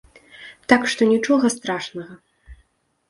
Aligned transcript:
Так 0.73 0.87
што 0.93 1.01
нічога 1.13 1.53
страшнага! 1.57 2.13